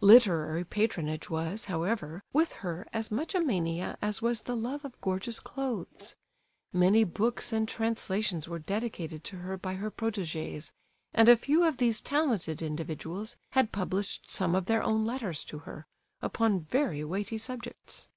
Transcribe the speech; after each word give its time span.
Literary 0.00 0.62
patronage 0.62 1.28
was, 1.28 1.64
however, 1.64 2.22
with 2.32 2.52
her 2.52 2.86
as 2.92 3.10
much 3.10 3.34
a 3.34 3.40
mania 3.40 3.98
as 4.00 4.22
was 4.22 4.42
the 4.42 4.54
love 4.54 4.84
of 4.84 5.00
gorgeous 5.00 5.40
clothes. 5.40 6.14
Many 6.72 7.02
books 7.02 7.52
and 7.52 7.66
translations 7.68 8.46
were 8.48 8.60
dedicated 8.60 9.24
to 9.24 9.38
her 9.38 9.56
by 9.58 9.74
her 9.74 9.90
proteges, 9.90 10.70
and 11.12 11.28
a 11.28 11.34
few 11.36 11.64
of 11.64 11.78
these 11.78 12.00
talented 12.00 12.62
individuals 12.62 13.36
had 13.54 13.72
published 13.72 14.30
some 14.30 14.54
of 14.54 14.66
their 14.66 14.84
own 14.84 15.04
letters 15.04 15.42
to 15.46 15.58
her, 15.58 15.88
upon 16.20 16.60
very 16.60 17.02
weighty 17.02 17.36
subjects. 17.36 18.08